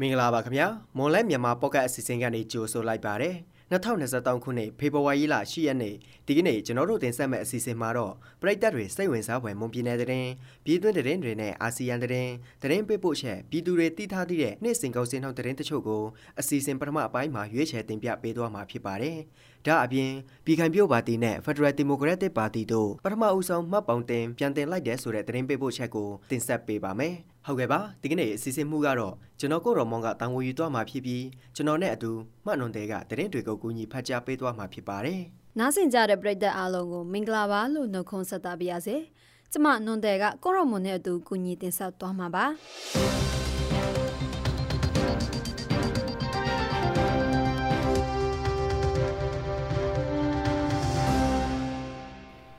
[0.00, 0.66] မင်္ဂလာပါခင်ဗျာ
[0.96, 3.36] မွန်လဲမြန်မာပေါ့ကတ်အစီအစဉ်ကနေကြိုဆိုလိုက်ပါတယ်
[3.70, 5.94] 2023ခုနှစ်ဖေဖော်ဝါရီလ10ရက်နေ့
[6.26, 10.28] ဒီကနေ့ကျွန်တော်တို့တင်ဆက်မယ့်အစီအစဉ်မှာတော့ပြည်သက်တွေစိတ်ဝင်စားဖွယ်မွန်ပြည်နယ်တဲ့တင်
[10.64, 12.28] ပြည်တွင်းတဲ့တင်တွေနဲ့အာဆီယံတဲ့တင်
[12.62, 16.02] တင်ပေးပို့ချက်ပြည်သူတွေတည်ထားသည့်တဲ့နေ့စဉ်ကုန်စင်ထောက်တဲ့တင်တချို့ကို
[16.40, 19.18] အစီအစဉ်ပထမအပိုင်းမှာရွေးချယ်တင်ပြပေးသွားမှာဖြစ်ပါတယ်
[19.66, 20.10] ဒါအပြင်
[20.44, 27.14] ပြည်ခိုင်ပြို့ပါတီနဲ့ Federal Democratic Party တို့ပထမဦးဆုံးမှတ်ပုံတင်ပြန်တင်လိုက်တဲ့ဆိုတဲ့တင်ပေးပို့ချက်ကိုတင်ဆက်ပေးပါမယ်
[27.46, 31.24] ဟုတ်ကဲ့ပါဒီကနေ့အစီအစဉ်မှုကတော့ကျွန်တော်ကိုရော်မွန်ကတောင်ဝယူသွားမှာဖြစ်ပြီး
[31.56, 32.10] ကျွန်တော်နဲ့အတူ
[32.44, 35.20] မှတ်နွန်တဲ့ကတရင်တွေကိုကူညီဖတ်ကြားပေးသွားမှာဖြစ်ပါတယ်။
[35.58, 38.96] နားဆင်ကြတဲ့ပရိသတ်အားလုံးကိုမင်္ဂလာပါလို့နှုတ်ခွန်းဆက်သပါရစေ။
[39.52, 42.44] ကျမနွန်တဲ့ကကိုရော်မွန်နဲ့အတူကူညီတင်ဆက်သွားမှာပါ။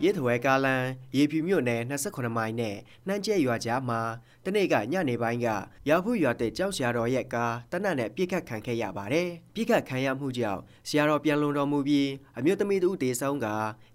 [0.04, 0.84] ရဲထဝဲကားလန်
[1.16, 2.76] ရေဖြူမြို့နယ်28မိုင်နဲ့
[3.08, 4.02] နှမ်းကျဲရွာကြားမှာ
[4.46, 5.48] တနေ့ကညနေပိုင်းက
[5.90, 13.48] ရောက်ဖို့ရွာတဲ့ကြောက်ဆရာတော်ရဲ့ကားတနတ်နဲ့ပြစ်ခတ်ခံခဲ့ရပါတယ်။ပြစ်ခတ်ခံရမှုကြောင့်ဆရာတော်ပြန်လွန်တော်မူပြီးအမျိုးသမီးတို့တေဆုံးက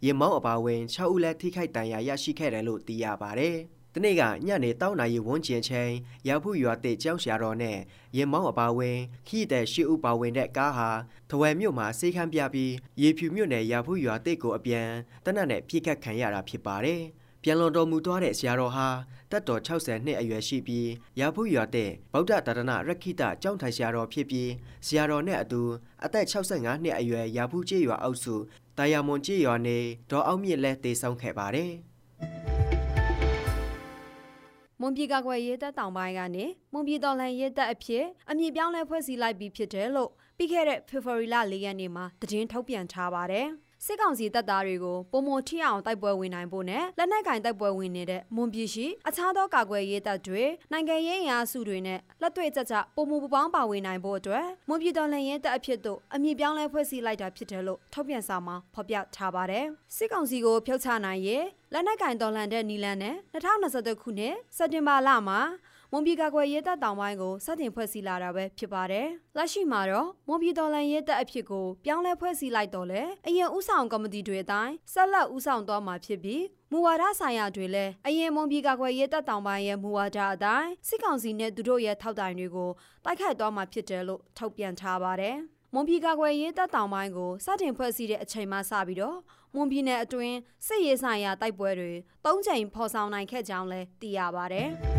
[0.04, 3.58] ရင်မောင်းအပါဝင်6ဦးလည်းထိခိုက်ဒဏ်ရာရရှိခဲ့တယ်လို့သိရပါတယ်။
[3.96, 5.90] တနေ့ကညနေတောင်းနာရီဝန်းကျင်ချိန်
[6.28, 7.78] ရောက်ဖို့ရွာတဲ့ကျောင်းဆရာတော်နဲ့
[8.16, 10.90] ရင်မောင်းအပါဝင်ခီးတဲ့ရှေ့ဦးပါဝင်တဲ့ကားဟာ
[11.30, 14.88] ထဝယ်မြို့မှာစေခမ်းပြပြီးရေဖြူမြို့နယ်ရောက်ဖို့ရွာတဲ့ကိုအပြန်
[15.24, 17.02] တနတ်နဲ့ပြစ်ခတ်ခံရတာဖြစ်ပါတယ်။
[17.42, 18.88] ပြန်လွန်တော်မူသွားတဲ့ဆရာတော်ဟာ
[19.30, 24.50] တက်တော်60နှစ်အရွယ်ရှိပြီးရာဖူးရွာတဲ့ဗုဒ္ဓတာရဏရခိတကျောင်းထိုင်ဆရာတော်ဖြစ်ပြီး
[24.86, 25.62] ဆရာတော်နဲ့အတူ
[26.04, 28.34] အသက်65နှစ်အရွယ်ရာဖူးကျေးရွာအုပ်စု
[28.78, 29.78] တာယာမွန်ကျေးရွာနေ
[30.10, 31.72] ဒေါ်အောင်မြင့်လဲတည်ဆုံခဲ့ပါတယ်။
[34.86, 43.46] မွန်ပြည်ကကွယ်ရေးတပ်တောင်ပိုင်းကနေမွန်ပြည်တော်လှန်ရေးတပ်အဖြစ်အမည်ပြောင်းလဲဖွဲ့စည်းလိုက်ပြီးဖြစ်တယ်လို့ပြီးခဲ့တဲ့ဖေဖော်ဝါရီလ၄ရက်နေ့မှာသတင်းထုတ်ပြန်ထားပါတယ်။
[43.86, 59.64] စစ်ကောင်စီတပ်သားတွေကိုပုံမထိအောင်တိုက်ပွဲဝင်နိုင်ဖို့နဲ့လက်နက်ကင်တိုက်ပွဲဝင်နေတဲ့မွန်ပြည်ရှိအခြားသောကာကွယ်ရေးတပ်တွေနိုင်ငံရေးအင်အားစုတွေနဲ့လက်တွေ့ကြကြပုံမပူပေါင်းပါဝင်နိုင်ဖို့အတွက်မွန်ပြည်တော်လှန်ရေးတပ်အဖြစ်သို့အမည်ပြောင်းလဲဖွဲ့စည်းလိုက်တာဖြစ်တယ်လို့ထုတ်ပြန်စာမှာဖော်ပြထားပါတယ်
[59.96, 65.40] စစ်ကောင်စီကိုဖျောက်ချနိုင်ရေးလက်နက်ကင်တော်လှန်တဲ့နီလန်နဲ့2023ခုနှစ်စက်တင်ဘာလမှာ
[65.96, 69.06] မွန်ပြည်ကာကွယ်ရေးတပ်တောင်ပိုင်းကိုစတင်ဖွဲ့စည်းလာတာပဲဖြစ်ပါတယ်။
[69.36, 82.70] လက်ရှိမှာတော့မွန်ပြည်တော်လှန်ရေးတပ်အဖြစ်ကိုပြောင်းလဲဖွဲ့စည်းလိုက်တော့လေအရင်ဥဆောင်ကော်မတီတွေအတိုင်းဆက်လက်ဥဆောင်သွားမှာဖြစ်ပြီးမူဝါဒဆိုင်ရာတွေလည်းအရင်မွန်ပြည်ကာကွယ်ရေးတပ်တောင်ပိုင်းရဲ့မူဝါဒအတိုင်းစစ်ကောင်စီနဲ့သူတို့ရဲ့ထောက်တိုင်တွေကို
[83.04, 85.36] တိုက်ခိုက်သွားမှာဖြစ်တယ်လို့ထုတ်ပြန်ထားပါတယ်။
[85.74, 89.18] မွန်ပြည်ကာကွယ်ရေးတပ်တောင်ပိုင်းကိုစတင်ဖွဲ့စည်းတဲ့အချိန်မှစပြီးတော့
[89.54, 91.92] မွန်ပြည်နယ်အတွင်းစစ်ရေးဆိုင်ရာတိုက်ပွဲတွေ
[92.24, 94.64] ၃ချိန်ဖော်ဆောင်နိုင်ခဲ့ကြောင်းလည်းသိရပါဗျ။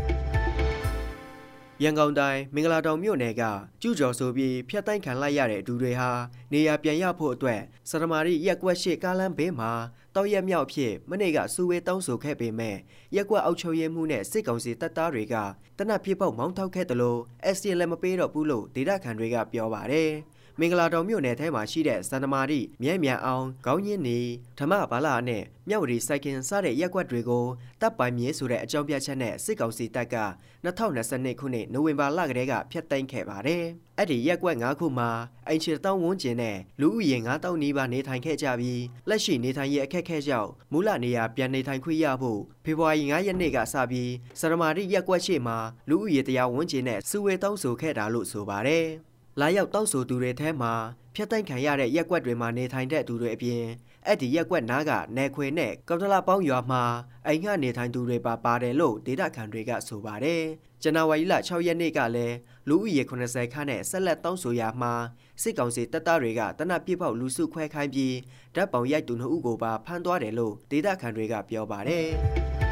[1.83, 3.43] ရန်ကုန်တိုင်းမင်္ဂလာတောင်မြို့နယ်က
[3.81, 6.11] ကျူကျော်ဆိုပြီးဖျက်တိုက်ခံလိုက်ရတဲ့ဒူတွေဟာ
[6.51, 9.71] နေရာပြန်ရဖို့အတွက်စရမာရီရက်ကွက်ရှိကားလမ်းဘေးမှာ
[10.15, 12.77] တောက်ရက်မြောက်ဖြစ်မနေ့ကစူဝေးတောင်းဆိုခဲ့ပေမဲ့
[13.15, 15.35] ရက်ကွက်အောက်ချုပ်ရဲမှုနဲ့စစ်ကောင်စီတပ်သားတွေက
[15.77, 17.19] တနက်ပြစ်ပေါက်မောင်းထောက်ခဲ့တယ်လို့
[17.55, 20.11] SCL လည်းမပေးတော့ဘူးလို့ဒေတာခန်တွေကပြောပါတယ်။
[20.59, 24.19] မင်္ဂလာတော်မြို့နယ်ထဲမှာရှိတဲ့စန္ဒမာရီမြဲမြံအောင်ခေါင်းရင်းနေ
[24.59, 27.45] ဓမ္မဘာလာနဲ့မြောက်ဝတီစိုက်ကင်စတဲ့ရက်ွက်တွေကို
[27.81, 30.17] တပ်ပိုင်မြေဆိုတဲ့အကြောင်းပြချက်နဲ့စစ်ကောင်စီတပ်က
[30.65, 33.63] 2022ခုနှစ်နိုဝင်ဘာလကတည်းကဖျက်သိမ်းခဲ့ပါတယ်။
[33.97, 35.09] အဲ့ဒီရက်ွက်၅ခုမှာ
[35.47, 45.57] အင်ချီတောင်းဝန်းကျင်နဲ့လူဦးရေ9000နီးပါးနေထိုင်ခဲ့ကြပြီးလက်ရှိနေထိုင်ရေးအခက်အခဲကြောင့်မူလနေရာပြန်နေထိုင်ခွင့်ရဖို့ဖေဖော်ဝါရီ9ရက်နေ့ကစပြီးစရမာရီရက်ွက်ရှိမှာ
[45.89, 48.87] လူဦးရေတရားဝန်းကျင်နဲ့စုဝေးတောင်းဆိုခဲ့တာလို့ဆိုပါတယ်။
[49.41, 50.73] လာရောက်တောက်ဆိုသူတွေထဲမှာ
[51.15, 53.63] ဖျက်တိုက်ခံရတဲ့ရက်ွက်တွေမှာနေထိုင်တဲ့သူတွေအပြင်
[54.05, 56.83] အဲ့ဒီရက်ွက်နားကနယ်ခွေနဲ့ကော်တလာပေါင်းရွာမှာ
[57.27, 60.43] အိမ်ကနေထိုင်သူတွေပါပါတယ်လို့ဒေတာခန်တွေကဆိုပါတယ်။
[60.81, 62.35] ဇန်နဝါရီလ6ရက်နေ့ကလည်း
[62.67, 64.93] လူဦးရေ80ခန်းနဲ့ဆက်လက်တောင်းဆိုရမှာ
[65.41, 68.15] စစ်ကောင်စီတပ်သားတွေကတနက်ပြစ်ပေါက်လူစုခွဲခိုင်းပြီး
[68.55, 72.07] ဓာတ်ပုံရိုက်သူနှစ်ဦးကိုပါဖမ်းသွားတယ်လို့ဒေတာခန်တွေကပြောပါတယ်။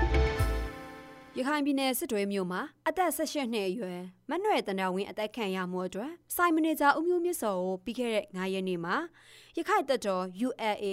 [1.40, 8.96] ရခိုင်ပြည်နယ်စစ်တွေမြို့မှာအသက်18နှစ်အရွယ်မနှွယ်တန္တဝင်းအသက်ခံရမှုအတွက်စိုင်မန်နေဂျာဦးမျိုးမြင့်စောကိုပြီးခဲ့တဲ့9ရက်နေ့မှာ
[9.58, 10.86] ရခိုင်တပ်တော် ULA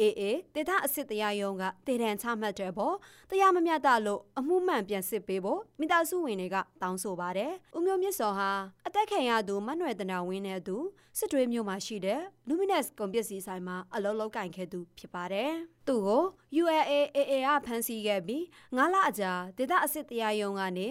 [0.00, 0.22] AA
[0.54, 2.94] ဒေသအစစ်တရားရုံးကတည်တံချမှတ်တဲ့ပေါ်
[3.30, 8.50] တရားမမျှတလို့အမှုမှန်ပြန်စစ်ပေးဖို့မိသားစုဝင်တွေကတောင်းဆိုပါတယ်။ဦးမျိုးမြင့်စောဟာ
[8.83, 10.76] အ သက်ခံရသူမနှွယ်တန္တဝင်းနဲ့သူ
[11.18, 15.50] စစ်တွေမြို့မှာရှိတဲ့ Luminous ကုန်ပစ္စည်းဆိုင်မှာအလုပ်လုပ်ကင်ခဲ့သူဖြစ်ပါတယ်။
[15.88, 16.22] သူ့ကို
[16.60, 18.42] ULAAA ကဖမ်းဆီးခဲ့ပြီး
[18.76, 20.88] 9လအကြာဒေသအစစ်တရားရုံးကနေ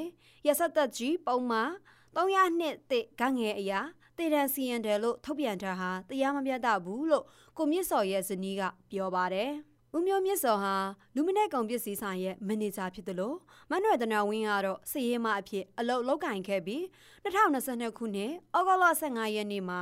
[0.47, 1.71] ရစသက်ကြီးပုံမှန်
[2.15, 3.79] 300နှစ်တစ်ဂငယ်အရာ
[4.17, 7.25] တေတန်စီရင်တယ်လို့ထုတ်ပြန်ထားဟာတရားမပြတ်ဘူးလို့
[7.57, 8.61] ကိုမြင့်စော်ရဲ့ဇနီးက
[8.91, 9.51] ပြောပါတယ်။
[9.97, 10.75] ဦးမျိုးမြင့်စော်ဟာ
[11.15, 13.37] လူမနဲ့ကုန်ပစ္စည်းဆိုင်ရဲ့မန်နေဂျာဖြစ်တယ်လို့
[13.71, 16.81] မနွယ်တနာဝင်းကတော့စည်ရေးမအဖြစ်အလုပ်လုပ်ကင်ခဲ့ပြီး
[17.23, 19.81] 2022ခုနှစ်ဩဂုတ်လ15ရက်နေ့မှာ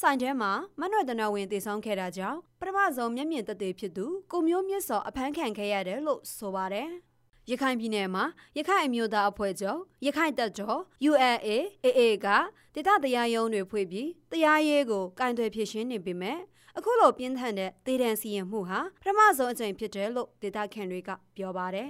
[0.00, 6.90] ဆိုင်ထဲမှာမနွယ်တနာဝင်းတည်ဆောင်ခဲ့တာကြောင့်ပထမဆုံးမျက်မြင်သက်သေဖြစ်သူကိုမျိုးမြင့်စော်အဖမ်းခံခဲ့ရတယ်လို့ဆိုပါတယ်။
[7.50, 8.24] ရခိုင်ပြည်နယ်မှာ
[8.58, 11.48] ရခိုင်အမျိုးသားအဖွဲ့ချုပ်ရခိုင်တပ်တော် ULA
[11.84, 12.26] AA က
[12.74, 16.38] ဒေသတရားရုံးတွေဖွင့်ပြီးတရားရေးကိုကင်သွယ်ဖြစ်ရှင်းနေပေမဲ့
[16.80, 21.88] အခုလိုပြင်းထန်တဲ့ဒေသစီရင်မှုဟာပထမဆုံးအကြိမ်ဖြစ်တယ်လို့ဒေသခံတွေကပြောပါတယ်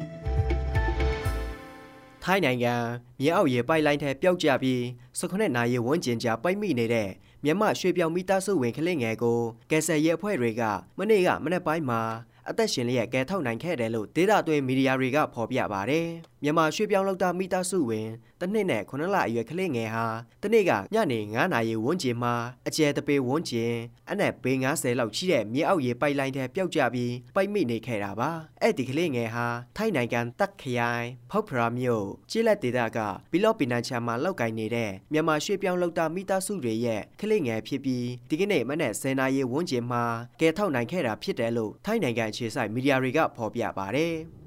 [2.23, 2.75] ထိုင်းနိုင်ငံ
[3.20, 4.81] မြေအောက်ရေပိုက်လိုင်းထဲပျောက်ကျပြီး
[5.19, 7.08] 18နာရီဝန်းကျင်ကြာပိုက်မိနေတဲ့
[7.44, 9.40] မြန်မာရွှေပြောင်မိသားစုဝင်ကလေးငယ်ကို
[9.70, 10.62] ကယ်ဆယ်ရေးအဖွဲ့တွေက
[10.99, 12.00] မနေ့ကမနေ့ပိုင်းမှာ
[12.49, 16.06] အသက်ရှင်လျက်ကဲထုတ်နိုင်ခဲ့တယ်လို့ဒေတာသွင်းမီဒီယာတွေကဖော်ပြပါတယ်။
[16.43, 18.08] မြန်မာရွှေပြောင်းလောက်တာမိသားစုဝင်
[18.40, 20.06] တနှစ်နဲ့9လအရွယ်ကလေးငယ်ဟာ
[20.43, 22.35] တနေ့ကညနေ9နာရီဝန်းကျင်မှာ
[22.69, 23.75] အကျယ်တပေဝန်းကျင်
[24.11, 28.31] အနက်ပေ90လောက်ရှိတဲ့မြေအောက်ရေပိုက်လိုင်းထဲပျောက်ကျပြီးပိုက်မိနေခဲ့တာပါ။
[28.62, 29.46] အဲ့ဒီကလေးငယ်ဟာ
[29.76, 32.99] ထိုင်းနိုင်ငံတက်ခရိုင်ဖောက်ဖရာမြို့ကျေးလက်ဒေသက
[33.32, 40.05] ဘီလော့ပီနန်ချာမှာလောက်ကင်နေတဲ့မြန်မာရွှေပြောင်းလောက်တာမိသားစုတွေရဲ့ကလေးငယ်ဖြစ်ပြီးဒီကနေ့မနက်10နာရီဝန်းကျင်မှာ
[40.40, 44.17] ကဲထုတ်နိုင်ခဲ့တာဖြစ်တယ်လို့ထိုင်းနိုင်ငံအခြေစိုက်မီဒီယာတွေကဖော်ပြပါတယ်။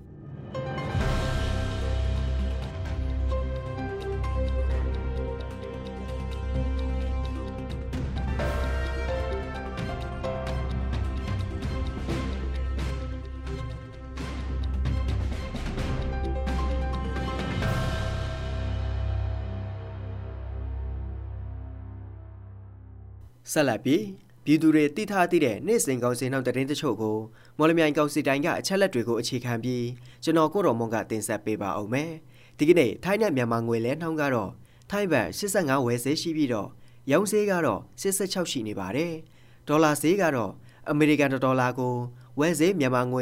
[23.51, 24.05] ဆက်လက်ပြီး
[24.45, 27.17] ပြည်သူတွေသိထားသိတဲ့နေ့စဉ်ကောင်းစင်နောက်သတင်းတချို့ကို
[27.57, 29.85] မော်လမြိုင်ကောင်စီတိုင်းကအချက်လက်တွေကိုအခြေခံပြီး
[30.23, 32.11] ကျွန်တော်ကိုတော်မွန်ကတင်ဆက်ပေးပါအောင်မယ်။
[32.57, 34.51] ဒီကနေ့ထိုင်းနဲ့မြန်မာငွေလဲနှောင်းကတော့
[34.89, 36.69] ထိုင်းဘတ်85ဝယ်ဈေးရှိပြီးတော့
[37.11, 39.13] ရောင်းဈေးကတော့86ရှိနေပါတယ်။
[39.67, 40.51] ဒေါ်လာဈေးကတော့
[40.89, 41.95] အမေရိကန်ဒေါ်လာကို
[42.39, 43.21] ဝယ်ဈေးမြန်မာငွေ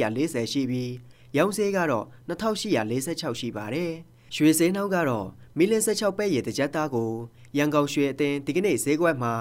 [0.00, 0.92] 2840ရှိပြီး
[1.36, 3.92] ရောင်းဈေးကတော့2846ရှိပါတယ်။
[4.36, 5.26] ရွှေဈေးနှောင်းကတော့
[5.58, 7.10] မီလ16ပဲ့ရည်တစ်ကြက်သားကို
[7.56, 9.34] ရန်ကုန်ရွှေအသင်းဒီကနေ့ဈေးကွက်မှာ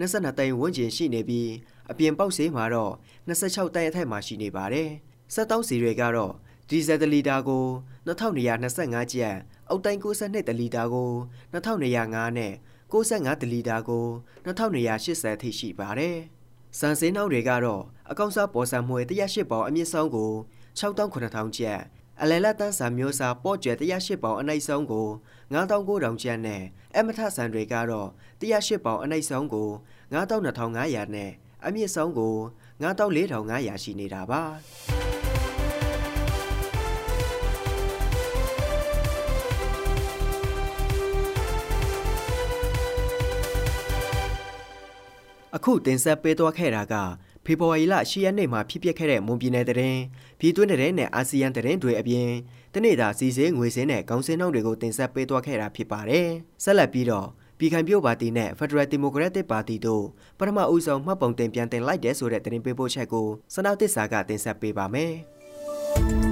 [0.00, 1.50] 22တိုင်ဝန်းကျင်ရှိနေပြီး
[1.90, 2.92] အပြင်ပေါက်ဈေးမှာတော့
[3.28, 4.90] 26တိုင်အထက်မှာရှိနေပါတယ်။
[5.34, 6.32] စက်တောင်းစီတွေကတော့
[6.68, 7.64] ဒီဇယ်တလီတာကို
[8.06, 9.36] 2225ကျပ်
[9.68, 11.10] အုတ်တိုင်း62တလီတာကို
[11.52, 12.52] 2205နဲ့
[12.92, 14.06] 65တလီတာကို
[14.46, 16.16] 2280ထိရှိပါတယ်။
[16.78, 20.32] စံစင်းနှောင်းတွေကတော့အကောင့်စားပေါ်ဆံမွေ108ပေါင်အမြင့်ဆုံးကို
[20.78, 21.80] 6,900ကျပ်
[22.22, 25.08] အလဲလက်တန်းဆန်မျိုးစားပေါ့ကျဲ108ပေါင်အနိုင်ဆုံးကို
[25.52, 26.62] 9900ကျပ်နဲ့
[26.96, 28.08] အမထဆန်တွေကတော့
[28.40, 29.68] 108ပေါင်အနိုင်ဆုံးကို
[30.12, 31.30] 92,500နဲ့
[31.66, 32.34] အမြင့်ဆုံးကို
[32.82, 34.42] 94,500ရှိနေတာပါ
[45.54, 46.94] အခုတင်ဆက်ပေးသွားခဲ့တာက
[47.46, 49.98] ဖေဖော်ဝါရီလ10ရက်နေ့မှာဖြစ်ပျက်ခဲ့တဲ့မွန်ပြည်နယ်တရင်
[50.40, 52.30] ပြည်တွင်းတရင်နဲ့အာဆီယံတရင်တွေအပြင်
[52.74, 56.28] တနေ့တာစီစင်းငွေစင်းနဲ့ကောင်းစင်းနှုန်းတွေကိုတင်ဆက်ပေးသွားခဲ့တာဖြစ်ပါတယ်။
[56.64, 57.28] ဆက်လက်ပြီးတော့
[57.58, 60.04] ပြည်ခိုင်ပြုတ်ပါတီနဲ့ Federal Democratic Party တို့
[60.38, 65.14] ပထမဦးဆုံးမှတ်ပုံတင်ပြန်တင်လိုက်တဲ့ဆိုတဲ့တင်ပေးပို့ချက်ကိုစနောက်တစ္ဆာကတင်ဆက်ပေးပါမယ်။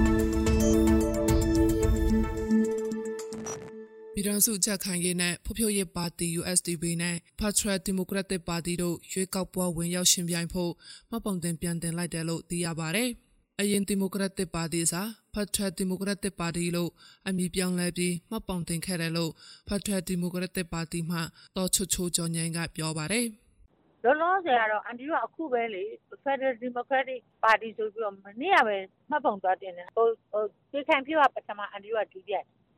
[4.17, 10.71] ပြည်ထောင်စုကြက်ခိုင်ရေးနဲ့ဖွံ့ဖြိုးရေးပါတီ USDP နဲ့ Patriot Democratic Party တို့ရွေးကောက်ပွဲဝင်ရောက်ရှင်ပြိုင်ဖို့
[11.09, 13.09] မှတ်ပုံတင်ပြန်တင်လိုက်တယ်လို့သိရပါတယ်။
[13.59, 15.01] အရင် Democratic Party စာ
[15.33, 16.91] Patriot Democratic Party လို့
[17.27, 19.31] အမည်ပြောင်းလဲပြီးမှတ်ပုံတင်ခဲ့တယ်လို့
[19.67, 21.19] Patriot Democratic Party မှ
[21.57, 23.25] တော်ချွချိုကျော်ញိုင်ကပြောပါတယ်။
[24.03, 25.83] လောလောဆယ်ကတော့အန်တီတို့အခုပဲလေ
[26.23, 28.77] Federal Democratic Party ဆိုပြီးတော့မနေ့ကပဲ
[29.09, 32.37] မှတ်ပုံသွားတင်တယ်။ဟိုဟိုဒီခံပြကပထမအန်တီတို့ကဒုတိယ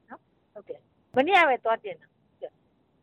[0.10, 0.22] နော်။
[0.56, 0.82] ဟုတ်တယ်
[1.18, 2.08] မနေ့ကပဲသွားတင်တာ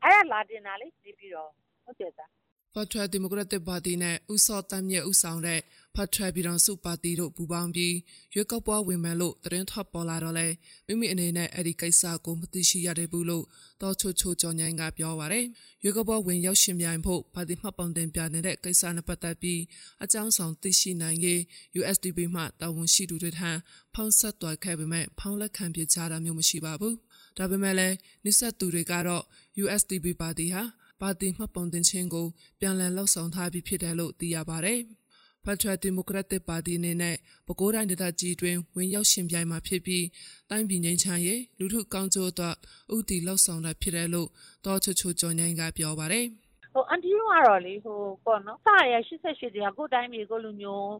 [0.04, 1.50] အဲ့ဒါလာတင်တာလေနေပြီးတော့
[1.85, 2.30] ဟုတ်တယ်သား
[2.75, 5.61] ဖတ်ထရဒီမိုကရက်တစ်ပါတီနဲ့ဥစောတမ်းမြက်ဥဆောင်တဲ့
[5.94, 7.94] ဖတ်ထရပြည်တော်စုပါတီတို့ပူးပေါင်းပြီး
[8.35, 10.47] ရွေးကောက်ပွဲဝင်မယ်လို့သတင်းထွက်ပေါ်လာတော့လဲ
[10.87, 13.44] မိမိအနေနဲ့အဲ့ဒီကိစ္စကိုမသိရှိရတဲ့ဘူးလို့
[13.83, 15.47] တော်ချိုချိုကြော်ញိုင်းကပြောပါရယ်
[15.83, 19.61] ရွေးကောက်ပွဲဝင်ရောက်ရှင်ပြိုင်ဖို့ပါတီမှတ်ပုံတင်ပြနေတဲ့ကိစ္စနဲ့ပတ်သက်ပြီး
[20.04, 21.40] အကြောင်းဆောင်သိရှိနိုင်ရေး
[21.80, 23.50] USDP မှတာဝန်ရှိသူတွေထံ
[23.94, 26.97] ဖောင်းဆက်တွားခဲ့ပေမဲ့ဖောင်းလက်ခံပြချတာမျိုးမရှိပါဘူး
[27.37, 29.25] ဒါပေမဲ့လည်းနိစ္စသူတွေကတော့
[29.62, 30.62] USDP ပါတီဟာ
[31.00, 32.26] ပါတီမှတ်ပုံတင်ခြင်းကို
[32.61, 34.81] ပြန်လည်လှုပ်ဆောင်ထားပြီးဖြစ်တယ်လို့သိရပါတယ်။
[35.45, 40.05] ဖက်ထရယ်ဒီမိုကရက်တစ်ပါတီအနေနဲ့ပဲခူးတိုင်းဒေသကြီးတွင်ဝင်ရောက်ရှင်ပြိုင်မှာဖြစ်ပြီး
[40.50, 42.55] တိုင်းပြည်ငြိမ်းချမ်းရေးလူထုကောင်းကျိုးအတွက်
[42.95, 44.29] ဥတီလှုပ်ဆောင်တာဖြစ်တယ်လို့
[44.67, 46.26] တော်ချူချူကျော်နိုင်ကပြောပါတယ်။
[46.75, 50.93] ဟိုအန်တီတို့ကတော့လေဟိုပေါ့နော်စရ88တရားကိုတိုင်းပြည်ကိုလူမျိုး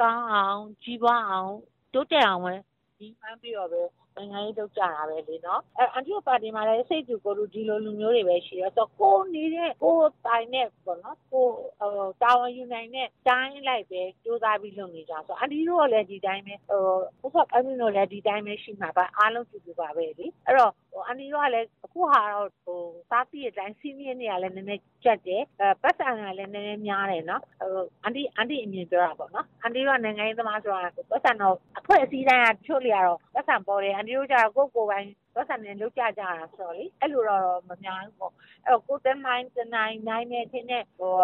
[0.00, 1.52] ကောင်းအောင်ကြီးပွားအောင်
[1.94, 2.54] တိုးတက်အောင်ပဲ
[2.98, 3.82] ဒီမှန်းပြီးတော့ပဲ
[4.20, 9.96] နိုင်ငံရေးလုပ်ကြတာပဲလေနော်အဲအန်တီပါတီမှာလည်းစိတ်တူကိုလူဒီလိုလူမျိုးတွေပဲရှိတယ်ဆိုတော့ကိုနေတဲ့ကို
[10.26, 11.46] တိုင်နဲ့ပေါ့နော်ကို
[11.80, 22.80] ဟိုတာဝန်ယူနိုင်တဲ့တိုင်းလိုက်ပဲစူးစမ်းပြီးလုပ်နေကြဆိုအန်တီတို့ကလည်းဒီတိုင်းပဲဟိုဘုဖအမင်းတို့လည်းဒီတိုင်းပဲရှိမှာပါအားလုံးတူတူပါပဲလေအဲ့တော့ဟအန်တီတို့ကလည်း အခုဟာတော့ဟို
[23.10, 35.06] စားပြည့်အတိုင်းစီးမြင့်နေရလဲနည်းနည်းကြက်တယ်အဲပတ်စံကလည်း နည်းနည်းများတယ်နော်ဟိုအန်တီအန်တီအမြင်ပြောတာပေါ့နော် အန်တီတို့က နိုင်ငံရေးသမားဆိုတာပတ်စံတော့ အဖွဲ့အစည်းတိုင်းကချို့လျာတော့ပတ်စံပေါ်တယ် အန်တီတို့ကျတော့ ကိုယ့်ကိုယ်ပိုင်
[35.40, 38.32] ပတ်စံနဲ့လောက်ကြကြတာဆိုတော့လေအဲ့လိုတော့မများဘူးပေါ့
[38.66, 41.14] အဲ့တော့ကိုတနိုင်တနိုင်နိုင်နေချင်းနဲ့ဟို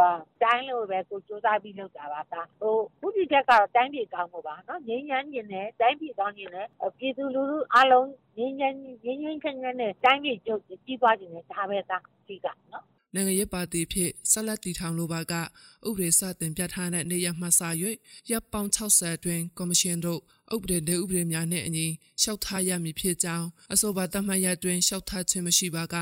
[0.42, 6.66] တိုင်းလို့ပဲကိုစူးစမ်းပြီးလုပ်တာပါဒါဟိုဘုဒ္ဓချက်ကတော့တိုင်းပြည်ကောင်းဖို့ပါနော်ငြိမ်းချမ်းခြင်းနဲ့တိုင်းပြည်ကောင်းခြင်းနဲ့
[6.99, 15.40] ပြည်သူလူထုအလုံးငြိမ်းချမ်းငြိမ်းချမ်းချမ်းနဲ့တိုင်းပြည်ကျုပ်ကြီးပွားခြင်းနဲ့ဒါပဲသားကြီးကနော်နိုင်ငံရေးပါတီဖြစ်ဆက်လက်တည်ထောင်လိုပါကဥ
[15.94, 17.61] ပဒေစတင်ပြဋ္ဌာန်းတဲ့နေရမှစ၍
[18.30, 20.20] ရပ်ပေါင်း60အတွင်းကော်မရှင်တို့
[20.55, 21.87] ဥပဒေနဲ့ဥပဒေများနဲ့အညီ
[22.23, 25.95] ရှောက်ထားရမည်ဖြစ်ကြောင်းအဆိုပါတမန်ရအတွင်းရှောက်ထားခြင်းမရှိပါက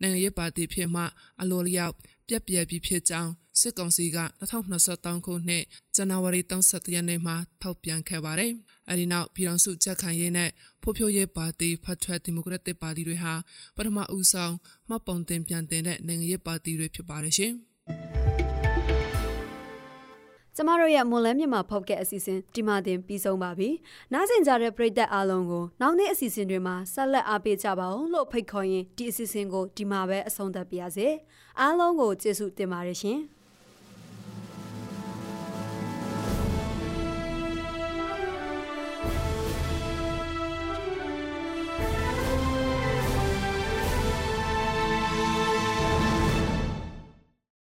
[0.00, 1.02] နိုင်ငံရေးပါတီဖြစ်မှ
[1.40, 1.94] အလိုလျောက်
[2.28, 3.30] ပြက်ပြက်ပြီးဖြစ်ကြောင်း
[3.60, 5.64] စစ်ကောင်စီက2023ခုနှစ်
[5.94, 8.52] ဇန်နဝါရီ31ရက်နေ့မှာထောက်ပြန်ခဲ့ပါတယ်။
[8.88, 10.50] အဲဒီနောက်ပြည်တော်စုချက်ခံရေးနဲ့
[10.82, 13.34] ဖိုးဖြိုးရေးပါတီဖတ်ထွက်ဒီမိုကရက်တစ်ပါတီတွေဟာ
[13.76, 14.54] ပထမဦးဆောင်
[14.88, 17.52] မှတ်ပုံတင်ပြန်တင်တဲ့နိုင်ငံရေးပါတီတွေဖြစ်ပါတယ်ရှင်။
[20.56, 23.68] ကျမတို့ရဲ့မွန်လန်းမြန်မာဖောက်ကအစီအစဉ်ဒီမှာတင်ပြီးဆုံးပါပြီ။
[24.12, 31.06] နားဆင်ကြတဲ့ပရိသတ်အားလုံးကိုနောက်နေ့အစီအစဉ်တွေမှာဆက်လက်အားပေးကြပါအောင်လို့ဖိတ်ခေါ်ရင်ဒီအစီအစဉ်ကိုဒီမှာပဲအဆုံးသတ်ပါရစေ။
[31.60, 33.20] အားလုံးကိုကျေးဇူးတင်ပါတယ်ရှင်။